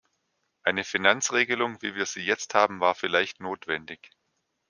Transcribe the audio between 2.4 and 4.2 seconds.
haben, war vielleicht notwendig.